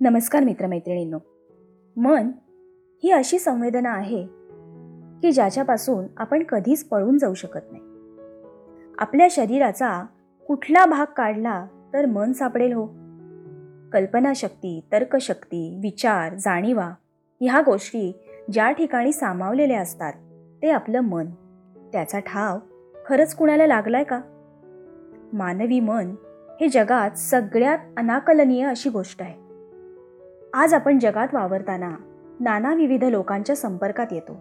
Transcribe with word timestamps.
नमस्कार 0.00 0.44
मित्रमैत्रिणींनो. 0.44 1.18
मन 1.96 2.30
ही 3.04 3.10
अशी 3.10 3.38
संवेदना 3.38 3.90
आहे 3.90 4.26
की 5.22 5.32
ज्याच्यापासून 5.32 6.04
आपण 6.16 6.42
कधीच 6.42 6.84
पळून 6.84 7.18
जाऊ 7.18 7.34
शकत 7.34 7.60
नाही. 7.72 7.82
आपल्या 8.98 9.26
शरीराचा 9.30 10.06
कुठला 10.46 10.86
भाग 10.86 11.12
काढला 11.12 11.66
तर 11.92 12.06
मन 12.06 12.32
सापडेल 12.32 12.72
हो. 12.72 12.86
कल्पनाशक्ती 13.92 14.80
तर्कशक्ती 14.92 15.80
विचार 15.82 16.34
जाणीवा 16.34 16.90
ह्या 17.40 17.60
गोष्टी 17.60 18.12
ज्या 18.52 18.70
ठिकाणी 18.70 19.12
सामावलेल्या 19.12 19.80
असतात 19.80 20.12
ते 20.62 20.70
आपलं 20.70 21.00
मन. 21.00 21.26
त्याचा 21.92 22.18
ठाव 22.18 22.58
खरंच 23.06 23.34
कुणाला 23.34 23.66
लागलाय 23.66 24.04
का? 24.04 24.20
मानवी 25.32 25.80
मन 25.80 26.14
हे 26.60 26.68
जगात 26.68 27.10
सगळ्यात 27.10 27.78
अनाकलनीय 27.96 28.66
अशी 28.66 28.90
गोष्ट 28.90 29.22
आहे. 29.22 29.43
आज 30.56 30.74
आपण 30.74 30.98
जगात 30.98 31.28
वावरताना 31.32 31.90
नाना 32.40 32.74
विविध 32.74 33.04
लोकांच्या 33.04 33.56
संपर्कात 33.56 34.06
येतो. 34.10 34.32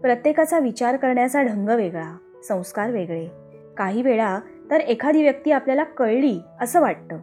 प्रत्येकाचा 0.00 0.58
विचार 0.58 0.96
करण्याचा 0.96 1.42
ढंग 1.42 1.68
वेगळा 1.68 2.16
संस्कार 2.48 2.90
वेगळे. 2.90 3.28
काही 3.76 4.02
वेळा 4.02 4.38
तर 4.70 4.80
एखादी 4.80 5.22
व्यक्ती 5.22 5.50
आपल्याला 5.50 5.84
कळली 5.84 6.40
असं 6.60 6.80
वाटतं. 6.80 7.18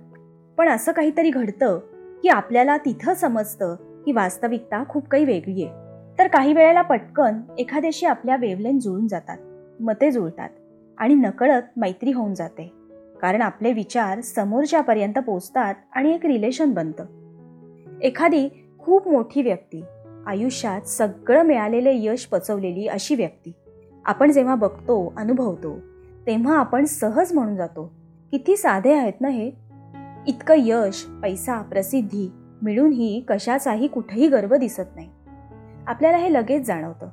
पण 0.58 0.70
असं 0.70 0.91
काहीतरी 0.91 1.30
घडतं 1.30 1.80
की 2.23 2.30
आपल्याला 2.30 2.77
तिथं 2.77 3.13
समजतं 3.13 3.76
की 3.76 4.12
वास्तविकता 4.12 4.84
खूप 4.89 5.08
काही 5.08 5.25
वेगळी 5.25 5.64
आहे. 5.64 5.73
तर 6.20 6.28
काही 6.28 6.53
वेळेला 6.53 6.81
पटकन 6.81 7.34
एखाद्याशी 7.58 8.05
आपल्या 8.05 8.36
वेवलेन 8.36 8.80
जुळून 8.80 9.08
जातात 9.08 9.38
मते 9.81 10.12
जुळतात 10.12 10.50
आणि 10.98 11.14
नकळत 11.14 11.64
मैत्री 11.78 12.12
होऊन 12.12 12.34
जाते. 12.34 12.72
कारण 13.22 13.41
आपले 13.41 13.73
विचार 13.73 14.22
समोरच्यापर्यंत 14.22 15.20
पोचतात 15.20 15.75
आणि 15.91 16.16
एक 16.16 16.25
रिलेशन 16.25 16.72
बनतं. 16.72 17.20
एखादी 18.02 18.50
खूप 18.80 19.08
मोठी 19.08 19.41
व्यक्ती 19.41 19.84
आयुष्यात 20.28 20.82
सगळं 20.82 21.44
मिळालेले 21.44 21.92
यश 21.94 22.25
पचवलेली 22.25 22.88
अशी 22.88 23.16
व्यक्ती. 23.16 23.52
आपण 24.06 24.31
जेव्हा 24.31 24.56
बघतो 24.56 25.14
अनुभवतो 25.17 25.80
तेव्हा 26.28 26.59
आपण 26.59 26.86
सहज 26.86 27.34
म्हणून 27.34 27.56
जातो 27.56 27.94
किती 28.31 28.58
साधे 28.58 28.94
आहेत 28.94 29.14
ना 29.22 29.28
हे? 29.28 29.52
इतकं 30.28 30.56
यश 30.58 31.06
पैसा 31.22 31.62
प्रसिद्धी 31.62 32.31
मिळूनही 32.62 33.25
कशाचाही 33.28 33.88
कुठेही 33.88 34.28
गर्व 34.28 34.56
दिसत 34.56 34.95
नाही. 34.95 35.09
आपल्याला 35.88 36.18
हे 36.18 36.34
लगेच 36.34 36.68
जाणवतं. 36.68 37.08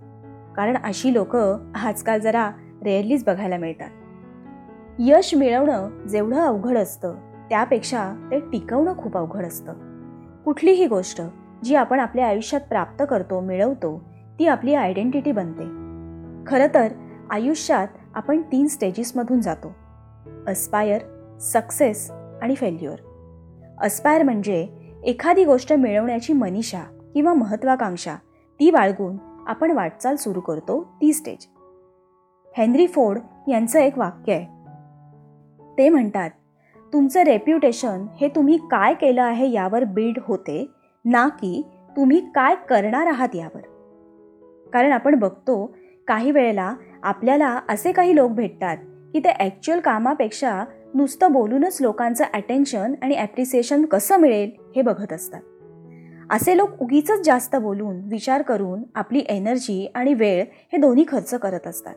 कारण 0.57 0.77
अशी 0.85 1.15
लोक 1.15 1.37
आजकाल 1.85 2.21
जरा 2.21 2.51
रेअरलीच 2.85 3.25
बघायला 3.25 3.57
मिळतात. 3.57 3.91
यश 4.99 5.35
मिळवणं 5.35 6.07
जेवढं 6.07 6.41
अवघड 6.41 6.79
असतं 6.79 7.15
त्यापेक्षा 7.51 8.29
ते 8.31 8.41
टिकवणं 8.41 8.97
खूप 8.99 9.17
अवघड 9.17 9.45
असतं. 9.45 9.88
कुठलीही 10.49 10.87
गोष्ट 10.87 11.23
जी 11.65 11.75
आपण 11.75 12.01
आपल्या 12.01 12.27
आयुष्यात 12.27 12.61
प्राप्त 12.61 13.05
करतो 13.11 13.41
मिळवतो 13.41 14.03
ती 14.39 14.47
आपली 14.47 14.75
आयडेंटिटी 14.75 15.33
बनते. 15.33 15.65
खरं 16.47 16.67
तर 16.75 16.93
आयुष्यात 17.31 17.89
आपण 18.15 18.43
तीन 18.43 18.67
स्टेजेसमधून 18.67 19.41
जातो. 19.41 19.73
अस्पायर 20.47 21.03
सक्सेस 21.39 22.11
आणि 22.11 22.55
फेल्युअर 22.55 22.97
अस्पायर 23.81 24.23
म्हणजे 24.23 24.69
एखादी 25.05 25.45
गोष्ट 25.45 25.73
मिळवण्याची 25.73 26.33
मनीषा 26.33 26.83
किंवा 27.15 27.35
महत्वाकांक्षा 27.35 28.17
ती 28.61 28.71
बाळगून 28.71 29.17
आपण 29.47 29.71
वाटचाल 29.71 30.17
सुरू 30.17 30.41
करतो 30.41 30.83
ती 30.83 31.13
स्टेज 31.13 31.47
हेनरी 32.57 32.87
फोर्ड 32.87 33.19
यांचं 33.49 33.79
एक 33.79 33.99
वाक्य 33.99 34.33
आहे. 34.33 34.45
ते 35.79 35.89
म्हणतात 35.89 36.31
तुमचं 36.93 37.23
रेप्युटेशन 37.23 38.07
हे 38.21 38.29
तुम्ही 38.29 38.59
काय 38.71 38.95
केलं 38.95 39.23
आहे 39.23 39.51
यावर 39.51 39.85
बिल्ड 39.85 40.19
होते 40.23 40.67
ना 41.05 41.29
की 41.29 41.63
तुम्ही 41.97 42.21
काय 42.35 42.55
करणार 42.69 43.07
आहात 43.07 43.29
यावर. 43.35 43.61
कारण 44.73 44.93
आपण 44.93 45.15
बघतो 45.15 45.75
काही 46.09 46.31
वेळेला 46.31 46.75
आपल्याला 47.03 47.61
असे 47.69 47.93
काही 47.93 48.17
लोक 48.17 48.31
भेटतात 48.31 48.77
की 49.13 49.19
ते 49.19 49.29
ॲक्च्युअल 49.29 49.81
कामापेक्षा 49.81 50.65
नुसतं 50.95 51.33
बोलूनच 51.33 51.79
लोकांचं 51.81 52.25
अटेन्शन 52.35 52.95
आणि 53.03 53.15
ॲप्रिसिएशन 53.15 53.85
कसं 53.85 54.17
मिळेल 54.17 54.51
हे 54.77 54.83
बघत 54.83 55.13
असतात. 55.13 55.41
असे 56.31 56.57
लोक 56.57 56.83
उगीच 56.83 57.11
जास्त 57.25 57.57
बोलून 57.57 58.01
विचार 58.05 58.43
करून 58.43 58.83
आपली 58.95 59.25
एनर्जी 59.29 59.87
आणि 59.95 60.15
वेळ 60.15 60.45
हे 60.73 60.79
दोन्ही 60.79 61.05
खर्च 61.09 61.35
करत 61.35 61.67
असतात. 61.67 61.95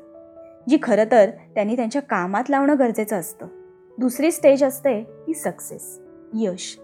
जी 0.70 0.78
खरं 0.84 1.04
तर 1.12 1.30
त्यांनी 1.56 1.76
त्यांच्या 1.76 2.02
कामात 2.02 2.44
लावणं 2.50 2.76
गरजेचं 2.80 3.16
असतं. 3.16 3.61
दुसरी 3.98 4.32
स्टेज 4.32 4.64
असते 4.64 5.04
ती 5.04 5.34
सक्सेस 5.34 6.00
यश 6.34 6.80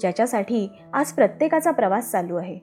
ज्याच्यासाठी 0.00 0.68
आज 0.92 1.12
प्रत्येकाचा 1.12 1.70
प्रवास 1.70 2.10
चालू 2.10 2.36
आहे. 2.36 2.58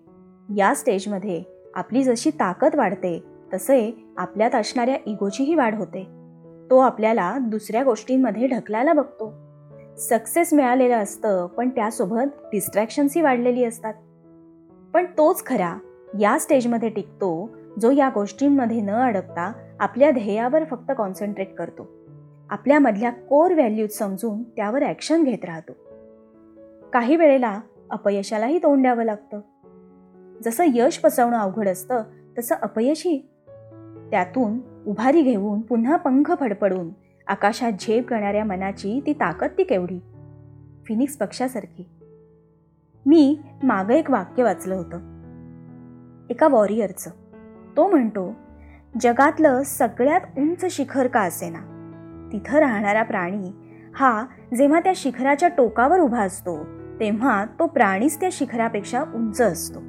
या 0.55 0.73
स्टेजमध्ये 0.75 1.43
आपली 1.75 2.03
जशी 2.03 2.29
ताकद 2.29 2.75
वाढते 2.75 3.23
तसे 3.53 4.05
आपल्यात 4.17 4.55
असणाऱ्या 4.55 4.95
इगोचीही 5.05 5.55
वाढ 5.55 5.75
होते. 5.75 6.03
तो 6.69 6.77
आपल्याला 6.77 7.37
दुसऱ्या 7.41 7.83
गोष्टींमध्ये 7.83 8.47
ढकलायला 8.47 8.93
बघतो. 8.93 9.33
सक्सेस 9.97 10.53
मिळालेलं 10.53 10.97
असतं 10.97 11.47
पण 11.47 11.69
त्यासोबत 11.69 12.45
डिस्ट्रॅक्शन्सही 12.51 13.21
वाढलेली 13.21 13.63
असतात. 13.63 13.93
पण 14.93 15.05
तोच 15.05 15.45
खरा 15.45 15.75
या 16.19 16.39
स्टेजमध्ये 16.39 16.89
टिकतो 16.89 17.49
जो 17.81 17.91
या 17.91 18.09
गोष्टींमध्ये 18.13 18.81
न 18.81 18.89
अडकता 18.89 19.75
आपल्या 19.79 20.11
ध्येयावर 20.11 20.63
फक्त 20.63 20.91
कॉन्सन्ट्रेट 20.97 21.55
करतो. 21.55 22.04
आपल्यामधल्या 22.49 23.11
कोर 23.11 23.53
व्हॅल्यूज 23.53 23.91
समजून 23.91 24.43
त्यावर 24.43 24.83
ॲक्शन 24.83 25.23
घेत 25.23 25.45
राहतो. 25.45 25.71
काही 26.93 27.15
वेळेला 27.15 27.59
अपयशालाही 27.89 28.57
तोंड 28.57 28.81
द्यावं 28.81 29.03
लागतं. 29.03 29.39
जसं 30.43 30.63
यश 30.75 30.97
पचवणं 30.97 31.37
अवघड 31.37 31.67
असतं 31.67 32.03
तसं 32.37 32.55
अपयशही 32.55 33.19
त्यातून 34.11 34.59
उभारी 34.87 35.21
घेऊन 35.21 35.61
पुन्हा 35.61 35.95
पंख 35.95 36.31
फडफडून 36.39 36.89
आकाशात 37.27 37.71
झेप 37.79 38.07
करणाऱ्या 38.07 38.45
मनाची 38.45 39.01
ती 39.05 39.13
ताकद 39.13 39.47
ती 39.57 39.63
केवढी? 39.63 39.99
फिनिक्स 40.85 41.17
पक्षासारखी. 41.17 41.89
मी 43.05 43.39
मागं 43.63 43.93
एक 43.93 44.11
वाक्य 44.11 44.43
वाचलं 44.43 44.75
होतं. 44.75 44.97
एका 46.29 46.47
वॉरियरचं. 46.47 47.09
तो 47.77 47.87
म्हणतो 47.87 48.33
जगातलं 49.01 49.61
सगळ्यात 49.63 50.21
उंच 50.37 50.65
शिखर 50.65 51.07
का 51.07 51.21
असेना? 51.21 51.74
तिथं 52.31 52.57
राहणारा 52.57 53.03
प्राणी 53.03 53.51
हा 53.95 54.25
जेव्हा 54.57 54.79
त्या 54.79 54.93
शिखराच्या 54.95 55.49
टोकावर 55.49 55.99
उभा 55.99 56.19
असतो 56.19 56.63
तेव्हा 56.99 57.45
तो 57.45 57.67
प्राणीच 57.67 58.19
त्या 58.19 58.29
शिखरापेक्षा 58.31 59.01
उंच 59.01 59.41
असतो. 59.41 59.79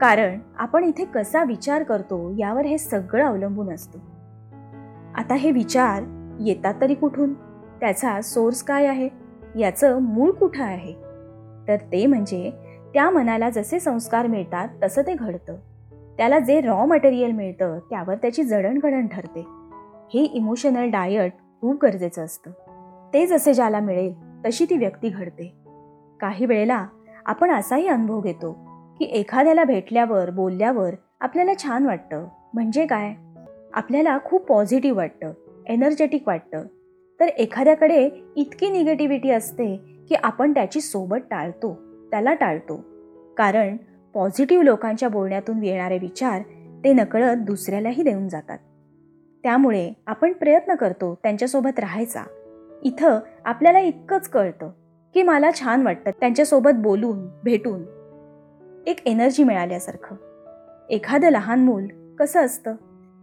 कारण 0.00 0.38
आपण 0.58 0.84
इथे 0.84 1.04
कसा 1.04 1.44
विचार 1.44 1.82
करतो 1.82 2.34
यावर 2.38 2.66
हे 2.66 2.78
सगळं 2.78 3.24
अवलंबून 3.24 3.74
असतं. 3.74 3.98
आता 5.14 5.34
हे 5.34 5.50
विचार 5.50 6.02
येतात 6.40 6.74
तरी 6.80 6.94
कुठून? 6.94 7.34
त्याचा 7.80 8.20
सोर्स 8.20 8.62
काय 8.62 8.86
आहे? 8.86 9.08
याचं 9.58 9.98
मूळ 9.98 10.30
कुठं 10.30 10.64
आहे? 10.64 10.92
तर 11.68 11.76
ते 11.76 12.06
म्हणजे 12.06 12.52
त्या 12.94 13.10
मनाला 13.10 13.50
जसे 13.50 13.80
संस्कार 13.80 14.26
मिळतात 14.26 14.68
तसं 14.82 15.02
ते 15.02 15.14
घडतं. 15.14 15.56
त्याला 16.16 16.38
जे 16.38 16.60
रॉ 16.60 16.84
मटेरियल 16.84 17.32
मिळतं 17.32 17.78
त्यावर 17.78 18.14
त्याची 18.14 18.42
जडणघडण 18.42 19.06
ठरते. 19.06 19.46
हे 20.14 20.20
इमोशनल 20.20 20.90
डायट 20.90 21.32
खूप 21.62 21.84
गरजेचं 21.84 22.24
असतं. 22.24 22.50
ते 23.14 23.26
जसे 23.26 23.54
ज्याला 23.54 23.80
मिळेल 23.80 24.14
तशी 24.46 24.64
ती 24.64 24.76
व्यक्ती 24.76 25.08
घडते. 25.08 25.52
काही 26.20 26.46
वेळेला 26.46 26.86
आपण 27.26 27.50
असाही 27.50 27.86
अनुभव 27.86 28.20
घेतो 28.20 28.52
की 28.98 29.04
एखाद्याला 29.04 29.64
भेटल्यावर 29.64 30.30
बोलल्यावर 30.30 30.94
आपल्याला 31.20 31.52
छान 31.62 31.86
वाटतं. 31.86 32.26
म्हणजे 32.54 32.86
काय? 32.86 33.14
आपल्याला 33.74 34.18
खूप 34.24 34.46
पॉझिटिव्ह 34.46 34.96
वाटतं 34.96 35.32
एनर्जेटिक 35.66 36.28
वाटतं. 36.28 36.62
तर 37.20 37.26
एखाद्याकडे 37.26 38.10
इतकी 38.36 38.70
निगेटिव्हिटी 38.70 39.30
असते 39.30 39.76
की 40.08 40.14
आपण 40.14 40.54
त्याची 40.54 40.80
सोबत 40.80 41.18
टाळतो 41.30 41.74
त्याला 42.10 42.34
टाळतो. 42.34 42.84
कारण 43.36 43.76
पॉझिटिव्ह 44.14 44.64
लोकांच्या 44.64 45.08
बोलण्यातून 45.08 45.64
येणारे 45.64 45.98
विचार 45.98 46.42
ते 46.84 46.92
नकळत 46.92 47.36
दुसऱ्यालाही 47.36 48.02
देऊन 48.02 48.28
जातात. 48.28 48.58
त्यामुळे 49.42 49.92
आपण 50.06 50.32
प्रयत्न 50.32 50.74
करतो 50.74 51.18
त्यांच्यासोबत 51.22 51.78
राहायचा. 51.78 52.22
इथं 52.82 53.18
आपल्याला 53.44 53.78
इतकंच 53.78 54.28
कळतं 54.28 54.70
की 55.14 55.22
मला 55.22 55.50
छान 55.60 55.82
वाटतं 55.82 56.10
त्यांच्यासोबत 56.10 56.70
बोलून 56.74 57.28
भेटून. 57.44 57.82
एक 58.86 59.06
एनर्जी 59.06 59.44
मिळाल्यासारखं. 59.44 60.16
एखादं 60.90 61.28
लहान 61.28 61.60
मूल 61.60 61.86
कसं 62.18 62.44
असतं? 62.44 62.74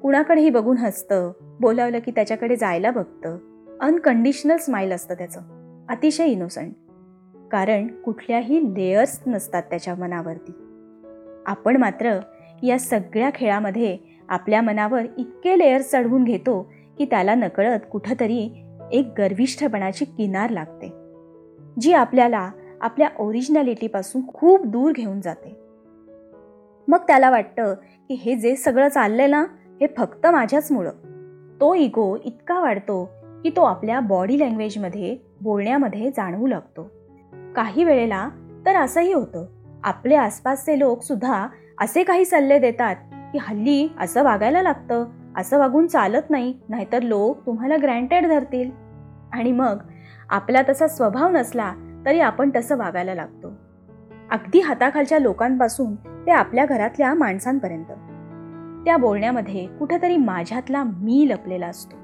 कुणाकडेही 0.01 0.49
बघून 0.49 0.77
हसतं 0.77 1.31
बोलावलं 1.59 1.99
की 1.99 2.11
त्याच्याकडे 2.11 2.55
जायला 2.55 2.91
बघतं. 2.91 3.37
अनकंडिशनल 3.81 4.57
स्माईल 4.57 4.91
असतं 4.91 5.15
त्याचं. 5.15 5.41
अतिशय 5.89 6.25
इनोसंट 6.25 6.73
कारण 7.51 7.87
कुठल्याही 7.87 8.73
लेयर्स 8.73 9.21
नसतात 9.27 9.63
त्याच्या 9.63 9.95
मनावरती. 9.95 10.51
आपण 11.45 11.77
मात्र 11.77 12.19
या 12.63 12.79
सगळ्या 12.79 13.29
खेळामध्ये 13.35 13.97
आपल्या 14.29 14.61
मनावर 14.61 15.05
इतके 15.17 15.59
लेअर 15.59 15.81
चढवून 15.81 16.23
घेतो 16.23 16.71
की 16.97 17.05
त्याला 17.05 17.35
नकळत 17.35 17.79
कुठंतरी 17.91 18.63
एक 18.91 19.13
गर्विष्ठपणाची 19.17 20.05
किनार 20.05 20.49
लागते 20.49 20.91
जी 21.81 21.93
आपल्याला 21.93 22.51
आपल्या 22.81 23.09
ओरिजिनॅलिटीपासून 23.19 24.21
खूप 24.33 24.65
दूर 24.65 24.91
घेऊन 24.91 25.21
जाते. 25.21 25.59
मग 26.87 26.97
त्याला 26.97 27.29
वाटतं 27.29 27.73
की 28.07 28.13
हे 28.13 28.35
जे 28.35 28.55
सगळं 28.55 28.87
चाललंय 28.87 29.27
ना 29.27 29.45
हे 29.81 29.87
फक्त 29.97 30.27
माझ्याचमुळं. 30.27 30.91
तो 31.61 31.73
इगो 31.75 32.17
इतका 32.25 32.59
वाढतो 32.59 33.09
की 33.43 33.49
तो 33.49 33.63
आपल्या 33.63 33.99
बॉडी 33.99 34.39
लँग्वेजमध्ये 34.39 35.17
बोलण्यामध्ये 35.41 36.09
जाणवू 36.09 36.47
लागतो. 36.47 36.91
काही 37.55 37.83
वेळेला 37.83 38.29
तर 38.65 38.75
असंही 38.75 39.13
होतं. 39.13 39.45
आपले 39.83 40.15
आसपासचे 40.15 40.79
लोकसुद्धा 40.79 41.47
असे 41.81 42.03
काही 42.03 42.25
सल्ले 42.25 42.59
देतात 42.59 42.95
की 43.31 43.37
हल्ली 43.41 43.87
असं 43.99 44.23
वागायला 44.23 44.61
लागतं 44.61 45.05
असं 45.37 45.59
वागून 45.59 45.87
चालत 45.87 46.29
नाही 46.29 46.59
नाहीतर 46.69 47.01
लोक 47.01 47.45
तुम्हाला 47.45 47.75
ग्रँटेड 47.81 48.27
धरतील. 48.27 48.71
आणि 49.33 49.51
मग 49.51 49.77
आपला 50.29 50.61
तसा 50.69 50.87
स्वभाव 50.87 51.29
नसला 51.29 51.73
तरी 52.05 52.19
आपण 52.19 52.49
तसं 52.55 52.77
वागायला 52.77 53.13
लागतो. 53.13 53.53
अगदी 54.31 54.59
हाताखालच्या 54.59 55.19
लोकांपासून 55.19 55.95
ते 55.95 56.31
आपल्या 56.31 56.65
घरातल्या 56.65 57.13
माणसांपर्यंत. 57.13 57.91
त्या 58.85 58.97
बोलण्यामध्ये 58.97 59.65
कुठेतरी 59.65 60.17
माझ्यातला 60.17 60.83
मी 60.83 61.27
लपलेला 61.29 61.67
असतो. 61.67 61.95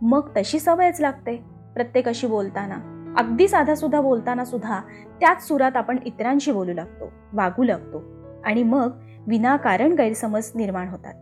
मग 0.00 0.28
तशी 0.36 0.58
सवयच 0.58 1.00
लागते 1.00 1.44
प्रत्येकाशी 1.74 2.26
बोलताना. 2.26 2.94
अगदी 3.18 3.48
साधा 3.48 3.74
सुद्धा 3.74 4.00
बोलताना 4.00 4.44
सुद्धा 4.44 4.80
त्याच 5.20 5.48
सुरात 5.48 5.76
आपण 5.76 5.98
इतरांशी 6.04 6.52
बोलू 6.52 6.72
लागतो 6.72 7.12
वागू 7.32 7.64
लागतो. 7.64 8.02
आणि 8.44 8.62
मग 8.62 8.90
विनाकारण 9.28 9.92
गैरसमज 9.92 10.50
निर्माण 10.54 10.88
होतात. 10.88 11.14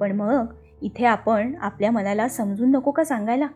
पण 0.00 0.16
मग 0.16 0.46
इथे 0.82 1.04
आपण 1.04 1.54
आपल्या 1.60 1.90
मनाला 1.90 2.28
समजून 2.28 2.70
नको 2.70 2.90
का 2.90 3.04
सांगायला? 3.04 3.46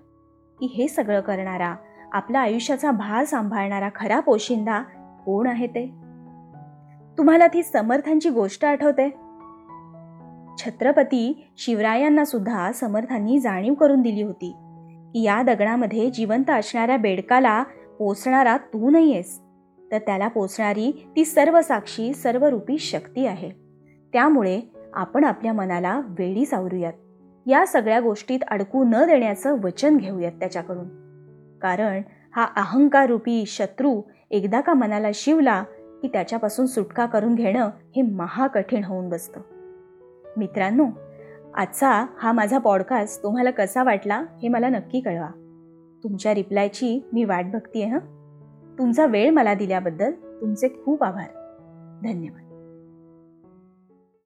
की 0.61 0.67
हे 0.67 0.89
सगळं 0.89 1.21
करणारा 1.21 1.75
आपला 2.13 2.39
आयुष्याचा 2.39 2.91
भार 2.91 3.25
सांभाळणारा 3.25 3.89
खरा 3.95 4.21
पोशिंदा 4.21 4.83
कोण 5.27 5.47
आहे 5.47 5.67
ते? 5.67 5.87
तुम्हाला 7.19 7.47
ती 7.47 7.63
समर्थांची 7.63 8.31
गोष्ट 8.31 8.65
आठवते? 8.65 9.09
छत्रपती 10.59 11.53
शिवरायांना 11.57 12.25
सुद्धा 12.25 12.73
समर्थांनी 12.73 13.39
जाणीव 13.39 13.75
करून 13.75 14.03
दिली 14.03 14.23
होती. 14.23 14.53
की 15.13 15.23
या 15.23 15.43
दगडामध्ये 15.43 16.11
जिवंत 16.11 16.51
असणाऱ्या 16.51 16.97
बेडकाला 16.97 17.63
पोचणारा 17.99 18.57
तू 18.57 18.91
नाहीयेस. 18.91 19.43
तर 19.93 19.99
त्याला 19.99 20.29
पोचणारी 20.29 21.09
ती 21.17 21.25
सर्व 21.25 21.61
साक्षी 21.61 22.15
सर्वरूपी 22.15 22.79
शक्ती 22.79 23.27
आहे. 23.27 23.51
त्यामुळे 24.13 24.61
आपण 24.95 25.25
आपल्या 25.25 25.53
मनाला 25.53 26.01
वेळी 26.07 26.47
सावरूयात. 26.47 26.93
या 27.47 27.67
सगळ्या 27.67 28.01
गोष्टीत 28.01 28.39
अडकू 28.51 28.85
न 28.85 28.91
देण्याचं 28.91 29.61
वचन 29.61 29.97
घेऊयात 29.97 30.33
त्याच्याकडून. 30.33 30.89
कारण 31.59 32.03
हा 32.37 32.45
अहंकार 32.57 33.07
रूपी 33.07 33.45
शत्रू 33.47 34.03
एकदा 34.31 34.61
का 34.61 34.75
मनाला 34.75 35.09
शिवला 35.15 35.63
की 36.03 36.09
त्याच्यापासून 36.09 36.67
सुटका 36.67 37.07
करून 37.07 37.35
घेणं 37.35 37.71
हे 37.97 38.03
महाकठीण 38.03 38.85
होऊन 38.85 39.09
बसतं. 39.09 39.41
मित्रांनो 40.37 40.87
आजचा 41.55 42.07
हा 42.19 42.33
माझा 42.33 42.59
पॉडकास्ट 42.59 43.23
तुम्हाला 43.23 43.51
कसा 43.51 43.83
वाटला 43.83 44.25
हे 44.43 44.49
मला 44.49 44.69
नक्की 44.69 45.01
कळवा. 45.01 45.29
तुमच्या 46.05 46.35
रिप्लायची 46.35 47.09
मी 47.13 47.25
वाट 47.25 47.45
बघतीये 47.53 47.87
हं? 47.87 47.99
तुमचा 48.79 49.07
वेळ 49.07 49.31
मला 49.31 49.55
दिल्याबद्दल 49.55 50.13
तुमचे 50.13 50.69
खूप 50.85 51.05
आभार. 51.05 51.29
धन्यवाद. 52.03 52.46